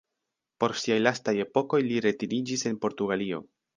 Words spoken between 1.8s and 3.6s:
li retiriĝis en Portugalio.